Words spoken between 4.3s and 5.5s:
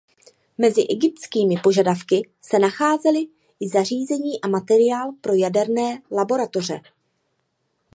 a materiál pro